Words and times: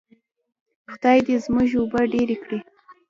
خدای 0.91 1.19
دې 1.25 1.35
زموږ 1.45 1.69
اوبه 1.79 2.01
ډیرې 2.11 2.35
کړي. 2.43 2.59